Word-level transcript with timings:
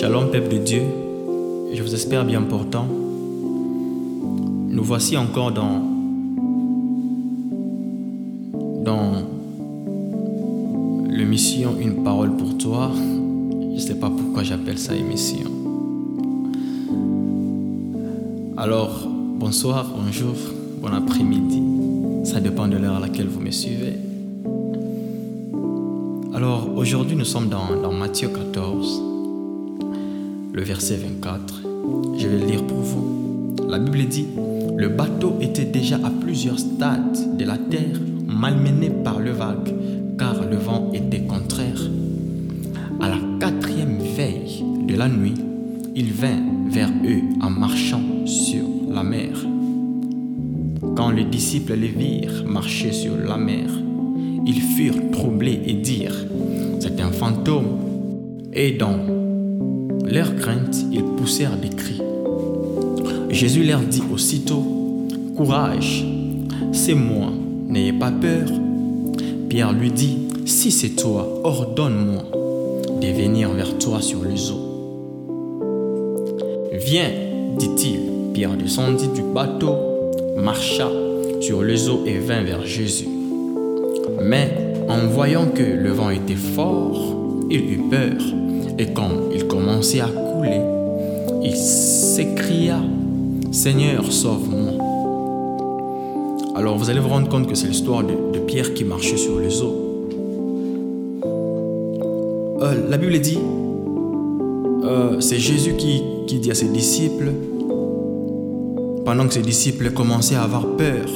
Shalom 0.00 0.30
peuple 0.30 0.50
de 0.50 0.58
Dieu, 0.58 0.82
je 1.74 1.82
vous 1.82 1.92
espère 1.92 2.24
bien 2.24 2.40
portant. 2.42 2.86
Nous 4.68 4.84
voici 4.84 5.16
encore 5.16 5.50
dans 5.50 5.82
dans 8.84 9.24
l'émission 11.10 11.74
Une 11.80 12.04
parole 12.04 12.36
pour 12.36 12.56
toi. 12.56 12.92
Je 12.94 13.74
ne 13.74 13.78
sais 13.80 13.96
pas 13.96 14.08
pourquoi 14.08 14.44
j'appelle 14.44 14.78
ça 14.78 14.94
émission. 14.94 15.50
Alors, 18.56 19.04
bonsoir, 19.08 19.92
bonjour, 19.96 20.36
bon 20.80 20.94
après-midi. 20.94 21.60
Ça 22.22 22.38
dépend 22.38 22.68
de 22.68 22.76
l'heure 22.76 22.98
à 22.98 23.00
laquelle 23.00 23.26
vous 23.26 23.40
me 23.40 23.50
suivez. 23.50 23.94
Alors, 26.32 26.68
aujourd'hui, 26.76 27.16
nous 27.16 27.24
sommes 27.24 27.48
dans, 27.48 27.74
dans 27.82 27.92
Matthieu 27.92 28.28
14 28.28 29.17
le 30.58 30.64
verset 30.64 30.96
24. 30.96 31.62
Je 32.18 32.26
vais 32.26 32.40
le 32.40 32.46
lire 32.46 32.66
pour 32.66 32.78
vous. 32.78 33.54
La 33.68 33.78
Bible 33.78 34.04
dit, 34.06 34.26
le 34.76 34.88
bateau 34.88 35.36
était 35.40 35.64
déjà 35.64 36.00
à 36.02 36.10
plusieurs 36.10 36.58
stades 36.58 37.36
de 37.36 37.44
la 37.44 37.56
terre, 37.56 38.00
malmené 38.26 38.90
par 38.90 39.20
le 39.20 39.30
vague, 39.30 39.72
car 40.18 40.34
le 40.50 40.56
vent 40.56 40.90
était 40.92 41.20
contraire. 41.20 41.80
À 43.00 43.08
la 43.08 43.18
quatrième 43.38 43.98
veille 44.16 44.64
de 44.88 44.96
la 44.96 45.08
nuit, 45.08 45.34
il 45.94 46.12
vint 46.12 46.42
vers 46.68 46.90
eux 47.06 47.22
en 47.40 47.50
marchant 47.50 48.02
sur 48.26 48.64
la 48.90 49.04
mer. 49.04 49.38
Quand 50.96 51.12
les 51.12 51.24
disciples 51.24 51.74
les 51.74 51.86
virent 51.86 52.44
marcher 52.48 52.90
sur 52.90 53.16
la 53.16 53.36
mer, 53.36 53.70
ils 54.44 54.60
furent 54.60 55.12
troublés 55.12 55.60
et 55.66 55.74
dirent, 55.74 56.26
c'est 56.80 57.00
un 57.00 57.12
fantôme. 57.12 57.78
Et 58.52 58.72
donc, 58.72 59.17
leur 60.10 60.34
crainte, 60.36 60.76
ils 60.90 61.04
poussèrent 61.04 61.56
des 61.56 61.68
cris. 61.68 62.00
Jésus 63.30 63.64
leur 63.64 63.80
dit 63.80 64.02
aussitôt, 64.12 64.64
Courage, 65.36 66.04
c'est 66.72 66.94
moi, 66.94 67.28
n'ayez 67.68 67.92
pas 67.92 68.10
peur. 68.10 68.48
Pierre 69.48 69.72
lui 69.72 69.90
dit, 69.90 70.18
Si 70.46 70.70
c'est 70.70 70.96
toi, 70.96 71.40
ordonne-moi 71.44 72.24
de 73.00 73.06
venir 73.06 73.50
vers 73.50 73.78
toi 73.78 74.00
sur 74.00 74.24
les 74.24 74.50
eaux. 74.50 74.68
Viens, 76.72 77.10
dit-il. 77.58 78.00
Pierre 78.32 78.56
descendit 78.56 79.08
du 79.08 79.22
bateau, 79.22 79.74
marcha 80.36 80.88
sur 81.40 81.62
les 81.62 81.88
eaux 81.88 82.04
et 82.06 82.18
vint 82.18 82.42
vers 82.42 82.64
Jésus. 82.64 83.08
Mais 84.22 84.50
en 84.88 85.06
voyant 85.06 85.46
que 85.46 85.62
le 85.62 85.90
vent 85.90 86.10
était 86.10 86.34
fort, 86.34 87.14
il 87.50 87.72
eut 87.72 87.82
peur 87.90 88.16
et 88.78 88.86
quand 88.92 89.10
il 89.34 89.46
commençait 89.46 90.00
à 90.00 90.06
couler, 90.06 90.60
il 91.42 91.56
s'écria, 91.56 92.80
Seigneur, 93.50 94.10
sauve-moi. 94.10 94.84
Alors 96.54 96.76
vous 96.76 96.88
allez 96.88 97.00
vous 97.00 97.08
rendre 97.08 97.28
compte 97.28 97.48
que 97.48 97.54
c'est 97.54 97.66
l'histoire 97.66 98.04
de, 98.04 98.38
Pierre 98.46 98.72
qui 98.72 98.84
marchait 98.84 99.18
sur 99.18 99.38
les 99.38 99.60
eaux. 99.60 99.74
Euh, 102.62 102.88
la 102.88 102.96
Bible 102.96 103.18
dit, 103.20 103.38
euh, 104.84 105.20
c'est 105.20 105.38
Jésus 105.38 105.74
qui, 105.76 106.02
qui 106.26 106.38
dit 106.38 106.50
à 106.50 106.54
ses 106.54 106.68
disciples, 106.68 107.32
pendant 109.04 109.26
que 109.26 109.34
ses 109.34 109.42
disciples 109.42 109.90
commençaient 109.90 110.36
à 110.36 110.44
avoir 110.44 110.66
peur, 110.76 111.06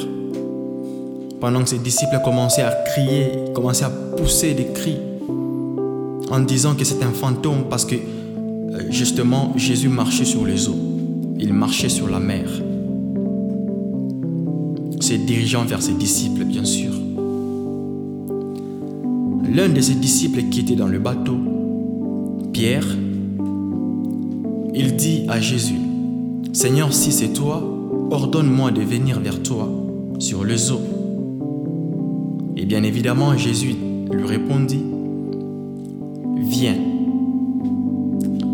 pendant 1.40 1.62
que 1.62 1.70
ses 1.70 1.78
disciples 1.78 2.20
commençaient 2.22 2.62
à 2.62 2.72
crier, 2.86 3.30
commençaient 3.54 3.86
à 3.86 3.90
pousser 3.90 4.52
des 4.52 4.66
cris, 4.74 4.98
en 6.32 6.40
disant 6.40 6.74
que 6.74 6.82
c'est 6.82 7.02
un 7.04 7.10
fantôme 7.10 7.64
parce 7.68 7.84
que 7.84 7.94
euh, 7.94 8.90
justement 8.90 9.52
Jésus 9.54 9.90
marchait 9.90 10.24
sur 10.24 10.46
les 10.46 10.66
eaux. 10.66 10.78
Il 11.38 11.52
marchait 11.52 11.90
sur 11.90 12.08
la 12.08 12.20
mer. 12.20 12.48
Se 15.00 15.12
dirigeant 15.12 15.64
vers 15.66 15.82
ses 15.82 15.92
disciples, 15.92 16.44
bien 16.44 16.64
sûr. 16.64 16.90
L'un 19.54 19.68
de 19.68 19.80
ses 19.82 19.94
disciples 19.94 20.44
qui 20.44 20.60
était 20.60 20.74
dans 20.74 20.86
le 20.86 20.98
bateau, 20.98 21.36
Pierre, 22.54 22.86
il 24.74 24.96
dit 24.96 25.26
à 25.28 25.38
Jésus, 25.38 25.80
Seigneur, 26.54 26.94
si 26.94 27.12
c'est 27.12 27.34
toi, 27.34 27.62
ordonne-moi 28.10 28.70
de 28.70 28.80
venir 28.80 29.20
vers 29.20 29.42
toi 29.42 29.68
sur 30.18 30.44
les 30.44 30.70
eaux. 30.70 30.80
Et 32.56 32.64
bien 32.64 32.82
évidemment, 32.84 33.36
Jésus 33.36 33.74
lui 34.10 34.24
répondit, 34.24 34.84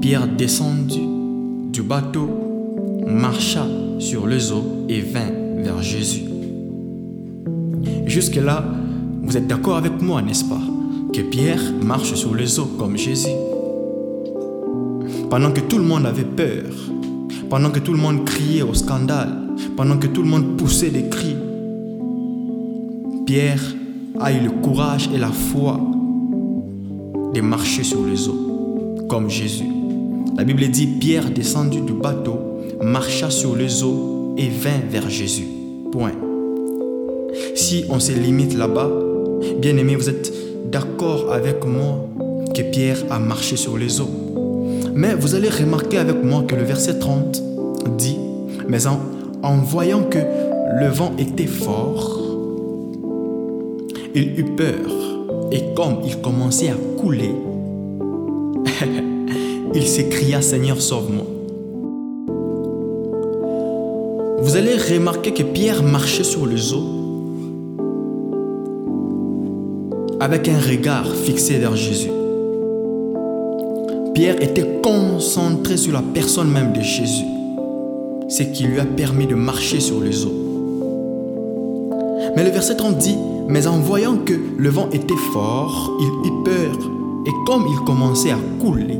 Pierre 0.08 0.26
descendit 0.26 1.06
du 1.70 1.82
bateau, 1.82 2.30
marcha 3.06 3.66
sur 3.98 4.26
les 4.26 4.50
eaux 4.52 4.86
et 4.88 5.02
vint 5.02 5.30
vers 5.58 5.82
Jésus. 5.82 6.22
Jusque-là, 8.06 8.64
vous 9.22 9.36
êtes 9.36 9.46
d'accord 9.46 9.76
avec 9.76 10.00
moi, 10.00 10.22
n'est-ce 10.22 10.46
pas, 10.46 10.62
que 11.12 11.20
Pierre 11.20 11.60
marche 11.84 12.14
sur 12.14 12.34
les 12.34 12.58
eaux 12.58 12.70
comme 12.78 12.96
Jésus? 12.96 13.36
Pendant 15.28 15.52
que 15.52 15.60
tout 15.60 15.76
le 15.76 15.84
monde 15.84 16.06
avait 16.06 16.24
peur, 16.24 16.72
pendant 17.50 17.68
que 17.68 17.80
tout 17.80 17.92
le 17.92 17.98
monde 17.98 18.24
criait 18.24 18.62
au 18.62 18.72
scandale, 18.72 19.28
pendant 19.76 19.98
que 19.98 20.06
tout 20.06 20.22
le 20.22 20.30
monde 20.30 20.56
poussait 20.56 20.88
des 20.88 21.10
cris, 21.10 21.36
Pierre 23.26 23.60
a 24.18 24.32
eu 24.32 24.40
le 24.40 24.52
courage 24.62 25.10
et 25.14 25.18
la 25.18 25.28
foi 25.28 25.78
de 27.34 27.40
marcher 27.42 27.82
sur 27.82 28.06
les 28.06 28.26
eaux, 28.26 29.04
comme 29.06 29.28
Jésus. 29.28 29.77
La 30.38 30.44
Bible 30.44 30.68
dit, 30.68 30.86
Pierre 30.86 31.32
descendu 31.32 31.80
du 31.80 31.92
bateau, 31.92 32.38
marcha 32.80 33.28
sur 33.28 33.56
les 33.56 33.82
eaux 33.82 34.36
et 34.38 34.48
vint 34.48 34.78
vers 34.88 35.10
Jésus. 35.10 35.48
Point. 35.90 36.12
Si 37.56 37.86
on 37.90 37.98
se 37.98 38.12
limite 38.12 38.56
là-bas, 38.56 38.88
bien 39.60 39.76
aimé, 39.76 39.96
vous 39.96 40.08
êtes 40.08 40.32
d'accord 40.70 41.32
avec 41.32 41.66
moi 41.66 42.08
que 42.54 42.62
Pierre 42.62 42.98
a 43.10 43.18
marché 43.18 43.56
sur 43.56 43.76
les 43.76 44.00
eaux. 44.00 44.10
Mais 44.94 45.16
vous 45.16 45.34
allez 45.34 45.48
remarquer 45.48 45.98
avec 45.98 46.22
moi 46.22 46.44
que 46.46 46.54
le 46.54 46.62
verset 46.62 47.00
30 47.00 47.42
dit, 47.98 48.18
mais 48.68 48.86
en, 48.86 49.00
en 49.42 49.56
voyant 49.56 50.04
que 50.04 50.18
le 50.18 50.86
vent 50.86 51.14
était 51.18 51.46
fort, 51.46 52.22
il 54.14 54.38
eut 54.38 54.54
peur 54.56 54.88
et 55.50 55.74
comme 55.74 55.96
il 56.06 56.20
commençait 56.20 56.68
à 56.68 56.76
couler, 56.96 57.32
il 59.78 59.86
s'écria 59.86 60.42
Seigneur, 60.42 60.80
sauve-moi. 60.80 61.24
Vous 64.40 64.56
allez 64.56 64.76
remarquer 64.76 65.32
que 65.32 65.44
Pierre 65.44 65.84
marchait 65.84 66.24
sur 66.24 66.46
les 66.46 66.72
eaux 66.72 66.84
avec 70.18 70.48
un 70.48 70.58
regard 70.58 71.06
fixé 71.06 71.58
vers 71.58 71.76
Jésus. 71.76 72.10
Pierre 74.14 74.42
était 74.42 74.80
concentré 74.82 75.76
sur 75.76 75.92
la 75.92 76.02
personne 76.02 76.50
même 76.50 76.72
de 76.72 76.80
Jésus, 76.80 77.26
ce 78.28 78.42
qui 78.42 78.64
lui 78.64 78.80
a 78.80 78.84
permis 78.84 79.28
de 79.28 79.36
marcher 79.36 79.78
sur 79.78 80.00
les 80.00 80.24
eaux. 80.24 80.34
Mais 82.34 82.42
le 82.42 82.50
verset 82.50 82.76
30 82.76 82.98
dit, 82.98 83.16
mais 83.46 83.68
en 83.68 83.78
voyant 83.78 84.16
que 84.16 84.34
le 84.56 84.70
vent 84.70 84.88
était 84.90 85.14
fort, 85.32 85.96
il 86.00 86.28
eut 86.28 86.42
peur, 86.44 86.76
et 87.26 87.32
comme 87.46 87.64
il 87.68 87.84
commençait 87.84 88.32
à 88.32 88.38
couler, 88.60 88.98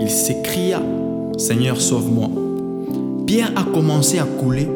il 0.00 0.10
s'écria, 0.10 0.80
Seigneur, 1.38 1.80
sauve-moi. 1.80 2.28
Pierre 3.26 3.52
a 3.56 3.64
commencé 3.64 4.18
à 4.18 4.24
couler 4.24 4.68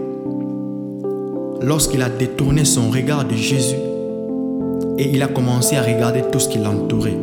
lorsqu'il 1.63 2.03
a 2.03 2.09
détourné 2.09 2.65
son 2.65 2.91
regard 2.91 3.25
de 3.25 3.35
Jésus 3.35 3.77
et 4.99 5.11
il 5.13 5.23
a 5.23 5.29
commencé 5.29 5.77
à 5.77 5.83
regarder 5.83 6.23
tout 6.31 6.39
ce 6.39 6.49
qui 6.49 6.59
l'entourait. 6.59 7.17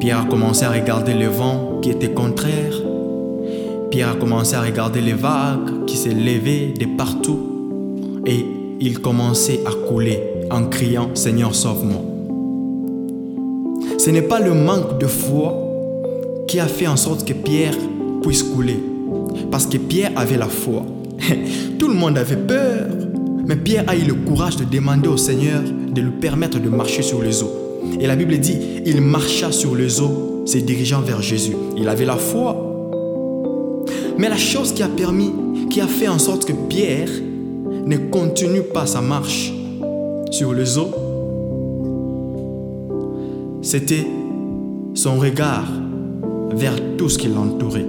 Pierre 0.00 0.20
a 0.20 0.24
commencé 0.24 0.64
à 0.64 0.70
regarder 0.70 1.14
le 1.14 1.28
vent 1.28 1.80
qui 1.80 1.90
était 1.90 2.10
contraire. 2.10 2.74
Pierre 3.90 4.10
a 4.10 4.14
commencé 4.14 4.54
à 4.56 4.62
regarder 4.62 5.00
les 5.00 5.12
vagues 5.12 5.86
qui 5.86 5.96
s'élevaient 5.96 6.74
de 6.78 6.86
partout. 6.96 7.38
Et 8.26 8.44
il 8.80 9.00
commençait 9.00 9.60
à 9.64 9.70
couler 9.88 10.20
en 10.50 10.64
criant 10.64 11.08
Seigneur, 11.14 11.54
sauve-moi. 11.54 12.02
Ce 13.98 14.10
n'est 14.10 14.22
pas 14.22 14.40
le 14.40 14.52
manque 14.52 14.98
de 14.98 15.06
foi 15.06 15.63
qui 16.54 16.60
a 16.60 16.68
fait 16.68 16.86
en 16.86 16.96
sorte 16.96 17.26
que 17.26 17.32
Pierre 17.32 17.74
puisse 18.22 18.44
couler, 18.44 18.78
parce 19.50 19.66
que 19.66 19.76
Pierre 19.76 20.12
avait 20.14 20.36
la 20.36 20.46
foi. 20.46 20.86
Tout 21.80 21.88
le 21.88 21.94
monde 21.94 22.16
avait 22.16 22.36
peur, 22.36 22.86
mais 23.44 23.56
Pierre 23.56 23.82
a 23.88 23.96
eu 23.96 24.02
le 24.02 24.14
courage 24.14 24.56
de 24.58 24.62
demander 24.62 25.08
au 25.08 25.16
Seigneur 25.16 25.62
de 25.64 26.00
lui 26.00 26.12
permettre 26.12 26.60
de 26.60 26.68
marcher 26.68 27.02
sur 27.02 27.20
les 27.22 27.42
eaux. 27.42 27.80
Et 27.98 28.06
la 28.06 28.14
Bible 28.14 28.38
dit, 28.38 28.56
il 28.86 29.00
marcha 29.00 29.50
sur 29.50 29.74
les 29.74 30.00
eaux, 30.00 30.44
se 30.46 30.58
dirigeant 30.58 31.00
vers 31.00 31.20
Jésus. 31.20 31.56
Il 31.76 31.88
avait 31.88 32.04
la 32.04 32.14
foi. 32.14 32.56
Mais 34.16 34.28
la 34.28 34.36
chose 34.36 34.72
qui 34.72 34.84
a 34.84 34.88
permis, 34.88 35.32
qui 35.70 35.80
a 35.80 35.88
fait 35.88 36.06
en 36.06 36.20
sorte 36.20 36.44
que 36.44 36.52
Pierre 36.68 37.10
ne 37.84 37.96
continue 37.96 38.62
pas 38.62 38.86
sa 38.86 39.00
marche 39.00 39.52
sur 40.30 40.54
les 40.54 40.78
eaux, 40.78 40.92
c'était 43.60 44.06
son 44.94 45.18
regard 45.18 45.66
vers 46.52 46.74
tout 46.96 47.08
ce 47.08 47.18
qui 47.18 47.28
l'entourait. 47.28 47.86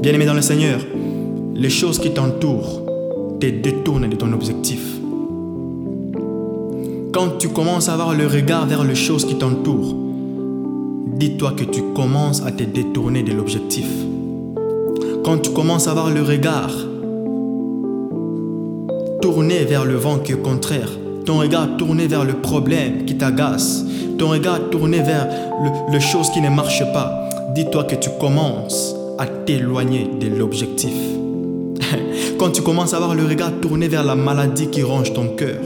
Bien-aimé 0.00 0.26
dans 0.26 0.34
le 0.34 0.42
Seigneur, 0.42 0.80
les 1.54 1.70
choses 1.70 1.98
qui 1.98 2.10
t'entourent 2.10 2.82
te 3.40 3.46
détournent 3.46 4.08
de 4.08 4.16
ton 4.16 4.32
objectif. 4.32 4.80
Quand 7.12 7.38
tu 7.38 7.48
commences 7.48 7.88
à 7.88 7.94
avoir 7.94 8.14
le 8.14 8.26
regard 8.26 8.66
vers 8.66 8.84
les 8.84 8.94
choses 8.94 9.24
qui 9.24 9.36
t'entourent, 9.36 9.94
dis-toi 11.18 11.52
que 11.52 11.64
tu 11.64 11.82
commences 11.94 12.42
à 12.42 12.50
te 12.50 12.64
détourner 12.64 13.22
de 13.22 13.32
l'objectif. 13.32 13.86
Quand 15.24 15.38
tu 15.38 15.50
commences 15.50 15.86
à 15.86 15.90
avoir 15.92 16.10
le 16.10 16.22
regard 16.22 16.72
tourné 19.20 19.64
vers 19.64 19.84
le 19.84 19.94
vent 19.94 20.18
qui 20.18 20.32
est 20.32 20.42
contraire, 20.42 20.88
ton 21.24 21.38
regard 21.38 21.76
tourné 21.76 22.08
vers 22.08 22.24
le 22.24 22.34
problème 22.34 23.04
qui 23.04 23.16
t'agace, 23.16 23.84
ton 24.18 24.30
regard 24.30 24.70
tourné 24.70 25.00
vers 25.00 25.28
le, 25.62 25.92
les 25.92 26.00
choses 26.00 26.30
qui 26.30 26.40
ne 26.40 26.48
marchent 26.48 26.92
pas, 26.92 27.28
dis-toi 27.54 27.84
que 27.84 27.96
tu 27.96 28.10
commences 28.20 28.94
à 29.18 29.26
t'éloigner 29.26 30.08
de 30.20 30.28
l'objectif. 30.28 30.94
Quand 32.38 32.50
tu 32.50 32.62
commences 32.62 32.94
à 32.94 32.96
avoir 32.96 33.14
le 33.14 33.24
regard 33.24 33.52
tourné 33.60 33.88
vers 33.88 34.04
la 34.04 34.14
maladie 34.14 34.68
qui 34.68 34.82
ronge 34.82 35.12
ton 35.12 35.28
cœur, 35.36 35.60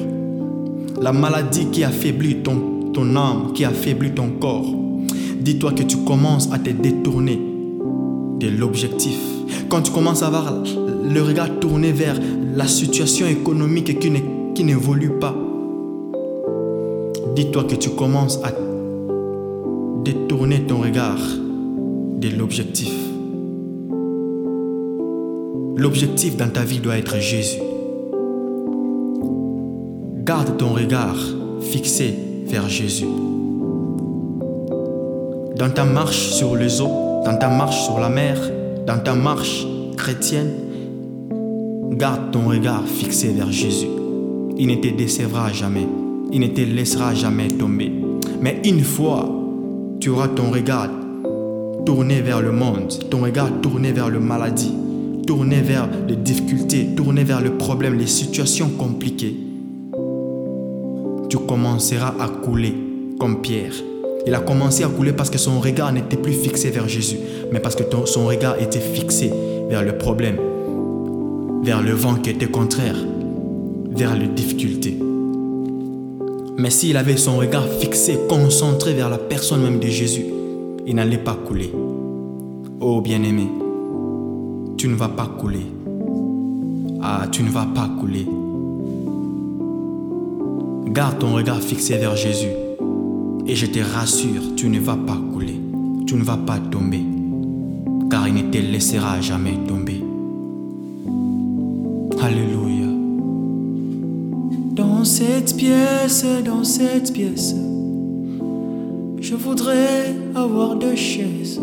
la 1.00 1.12
maladie 1.12 1.66
qui 1.66 1.84
affaiblit 1.84 2.36
ton, 2.36 2.90
ton 2.92 3.16
âme, 3.16 3.52
qui 3.54 3.64
affaiblit 3.64 4.12
ton 4.12 4.30
corps, 4.40 4.66
dis-toi 5.40 5.72
que 5.72 5.82
tu 5.82 5.98
commences 5.98 6.52
à 6.52 6.58
te 6.58 6.70
détourner 6.70 7.40
de 8.40 8.48
l'objectif. 8.48 9.18
Quand 9.68 9.82
tu 9.82 9.92
commences 9.92 10.22
à 10.22 10.26
avoir 10.26 10.52
le 11.04 11.22
regard 11.22 11.60
tourné 11.60 11.92
vers 11.92 12.16
la 12.54 12.66
situation 12.66 13.26
économique 13.26 13.98
qui, 13.98 14.12
qui 14.54 14.64
n'évolue 14.64 15.18
pas, 15.20 15.34
dis-toi 17.34 17.64
que 17.64 17.76
tu 17.76 17.90
commences 17.90 18.40
à 18.42 18.50
détourner 20.04 20.62
ton 20.62 20.78
regard 20.78 21.18
de 22.16 22.28
l'objectif. 22.28 22.92
L'objectif 25.76 26.36
dans 26.36 26.48
ta 26.48 26.64
vie 26.64 26.78
doit 26.78 26.96
être 26.96 27.18
Jésus. 27.18 27.60
Garde 30.24 30.56
ton 30.56 30.70
regard 30.70 31.18
fixé 31.60 32.14
vers 32.46 32.68
Jésus. 32.70 33.06
Dans 35.58 35.70
ta 35.74 35.84
marche 35.84 36.30
sur 36.30 36.56
les 36.56 36.80
eaux, 36.80 37.22
dans 37.24 37.36
ta 37.38 37.48
marche 37.48 37.84
sur 37.84 38.00
la 38.00 38.08
mer, 38.08 38.38
dans 38.86 38.98
ta 38.98 39.14
marche 39.14 39.66
chrétienne, 39.98 40.52
garde 41.92 42.30
ton 42.32 42.48
regard 42.48 42.84
fixé 42.86 43.28
vers 43.28 43.52
Jésus. 43.52 43.88
Il 44.56 44.68
ne 44.68 44.76
te 44.76 44.88
décevra 44.88 45.52
jamais. 45.52 45.86
Il 46.32 46.40
ne 46.40 46.46
te 46.46 46.62
laissera 46.62 47.14
jamais 47.14 47.48
tomber. 47.48 47.92
Mais 48.40 48.62
une 48.64 48.80
fois, 48.80 49.28
tu 50.00 50.08
auras 50.08 50.28
ton 50.28 50.50
regard 50.50 50.88
tourné 51.86 52.20
vers 52.20 52.42
le 52.42 52.50
monde, 52.50 52.92
ton 53.10 53.22
regard 53.22 53.48
tourné 53.62 53.92
vers 53.92 54.10
la 54.10 54.18
maladie, 54.18 54.72
tourné 55.24 55.60
vers 55.60 55.88
les 56.08 56.16
difficultés, 56.16 56.88
tourné 56.96 57.22
vers 57.22 57.40
le 57.40 57.56
problème, 57.56 57.94
les 57.94 58.08
situations 58.08 58.68
compliquées. 58.70 59.36
Tu 61.30 61.38
commenceras 61.38 62.14
à 62.20 62.28
couler 62.28 62.74
comme 63.20 63.40
Pierre. 63.40 63.72
Il 64.26 64.34
a 64.34 64.40
commencé 64.40 64.82
à 64.82 64.88
couler 64.88 65.12
parce 65.12 65.30
que 65.30 65.38
son 65.38 65.60
regard 65.60 65.92
n'était 65.92 66.16
plus 66.16 66.32
fixé 66.32 66.70
vers 66.70 66.88
Jésus, 66.88 67.18
mais 67.52 67.60
parce 67.60 67.76
que 67.76 67.84
son 68.04 68.26
regard 68.26 68.60
était 68.60 68.80
fixé 68.80 69.32
vers 69.70 69.84
le 69.84 69.96
problème, 69.96 70.36
vers 71.62 71.82
le 71.82 71.92
vent 71.92 72.16
qui 72.16 72.30
était 72.30 72.46
contraire, 72.46 72.96
vers 73.90 74.16
les 74.16 74.26
difficultés. 74.26 74.98
Mais 76.58 76.70
s'il 76.70 76.96
avait 76.96 77.16
son 77.16 77.36
regard 77.36 77.68
fixé, 77.78 78.18
concentré 78.28 78.92
vers 78.92 79.08
la 79.08 79.18
personne 79.18 79.62
même 79.62 79.78
de 79.78 79.86
Jésus, 79.86 80.24
il 80.86 80.94
n'allait 80.94 81.18
pas 81.18 81.34
couler. 81.34 81.72
Oh 82.80 83.00
bien-aimé, 83.00 83.48
tu 84.76 84.86
ne 84.86 84.94
vas 84.94 85.08
pas 85.08 85.26
couler. 85.26 85.66
Ah, 87.02 87.26
tu 87.30 87.42
ne 87.42 87.50
vas 87.50 87.66
pas 87.74 87.90
couler. 87.98 88.26
Garde 90.92 91.18
ton 91.18 91.34
regard 91.34 91.60
fixé 91.60 91.96
vers 91.96 92.14
Jésus. 92.14 92.52
Et 93.46 93.56
je 93.56 93.66
te 93.66 93.80
rassure, 93.80 94.54
tu 94.54 94.68
ne 94.68 94.78
vas 94.78 94.96
pas 94.96 95.18
couler. 95.32 95.60
Tu 96.06 96.14
ne 96.14 96.22
vas 96.22 96.36
pas 96.36 96.58
tomber. 96.58 97.02
Car 98.08 98.28
il 98.28 98.34
ne 98.34 98.42
te 98.50 98.58
laissera 98.58 99.20
jamais 99.20 99.58
tomber. 99.66 100.04
Alléluia. 102.22 102.86
Dans 104.70 105.04
cette 105.04 105.56
pièce, 105.56 106.24
dans 106.44 106.62
cette 106.62 107.12
pièce, 107.12 107.54
je 109.28 109.34
voudrais 109.34 110.14
avoir 110.36 110.76
deux 110.76 110.94
chaises. 110.94 111.60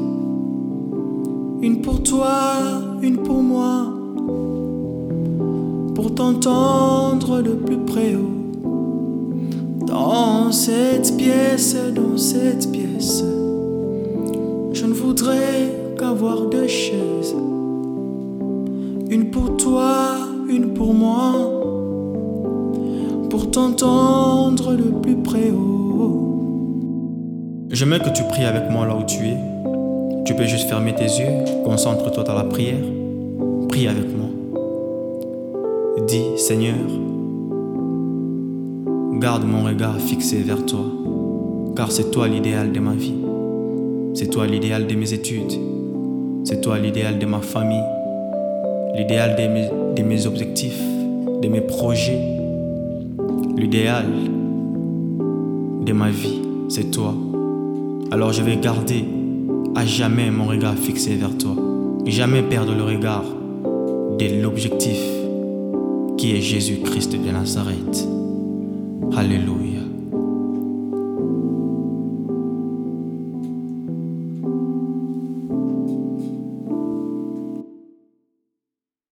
Une 1.61 1.79
pour 1.81 2.03
toi, 2.03 2.59
une 3.01 3.19
pour 3.19 3.41
moi. 3.41 3.85
Pour 5.95 6.13
t'entendre 6.13 7.41
de 7.41 7.51
plus 7.51 7.77
près 7.77 8.15
haut. 8.15 8.35
Dans 9.87 10.51
cette 10.51 11.15
pièce, 11.15 11.77
dans 11.95 12.17
cette 12.17 12.69
pièce, 12.69 13.23
je 14.73 14.85
ne 14.85 14.93
voudrais 14.93 15.71
qu'avoir 15.97 16.47
deux 16.47 16.67
chaises. 16.67 17.33
Une 19.09 19.31
pour 19.31 19.55
toi, 19.55 20.17
une 20.49 20.73
pour 20.73 20.93
moi. 20.93 21.31
Pour 23.29 23.49
t'entendre 23.51 24.75
de 24.75 24.89
plus 25.01 25.15
près 25.15 25.49
haut. 25.49 25.82
J'aimerais 27.83 27.99
que 27.99 28.11
tu 28.11 28.23
pries 28.23 28.45
avec 28.45 28.69
moi 28.69 28.87
là 28.87 28.95
où 28.95 29.03
tu 29.03 29.27
es. 29.27 29.35
Tu 30.23 30.33
peux 30.35 30.45
juste 30.45 30.69
fermer 30.69 30.95
tes 30.95 31.03
yeux, 31.03 31.43
concentre-toi 31.65 32.23
dans 32.23 32.33
la 32.33 32.45
prière. 32.45 32.79
Prie 33.67 33.89
avec 33.89 34.05
moi. 34.15 34.29
Dis, 36.07 36.23
Seigneur, 36.37 36.77
garde 39.19 39.43
mon 39.43 39.65
regard 39.65 39.97
fixé 39.97 40.37
vers 40.37 40.65
toi, 40.65 40.85
car 41.75 41.91
c'est 41.91 42.09
toi 42.09 42.29
l'idéal 42.29 42.71
de 42.71 42.79
ma 42.79 42.93
vie. 42.93 43.15
C'est 44.13 44.29
toi 44.29 44.47
l'idéal 44.47 44.87
de 44.87 44.95
mes 44.95 45.11
études. 45.11 45.51
C'est 46.45 46.61
toi 46.61 46.79
l'idéal 46.79 47.19
de 47.19 47.25
ma 47.25 47.41
famille. 47.41 47.83
L'idéal 48.95 49.35
de 49.35 49.45
mes, 49.49 49.69
de 49.93 50.03
mes 50.03 50.25
objectifs, 50.25 50.81
de 51.41 51.49
mes 51.49 51.59
projets. 51.59 52.39
L'idéal 53.57 54.05
de 55.85 55.91
ma 55.91 56.11
vie, 56.11 56.39
c'est 56.69 56.89
toi. 56.89 57.13
Alors 58.13 58.31
je 58.31 58.43
vais 58.43 58.57
garder 58.57 59.05
à 59.73 59.87
jamais 59.87 60.29
mon 60.29 60.45
regard 60.45 60.75
fixé 60.75 61.15
vers 61.15 61.35
toi. 61.35 61.55
Jamais 62.05 62.43
perdre 62.43 62.75
le 62.75 62.83
regard 62.83 63.23
de 63.23 64.39
l'objectif 64.39 64.99
qui 66.19 66.37
est 66.37 66.41
Jésus-Christ 66.41 67.13
de 67.13 67.31
Nazareth. 67.31 68.07
Alléluia. 69.17 69.72